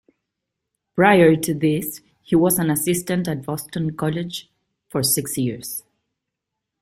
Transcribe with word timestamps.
Prior 0.95 1.35
to 1.35 1.53
this 1.53 2.01
he 2.23 2.35
was 2.35 2.57
an 2.57 2.71
assistant 2.71 3.27
at 3.27 3.45
Boston 3.45 3.95
College 3.95 4.49
for 4.89 5.03
six 5.03 5.37
years. 5.37 5.83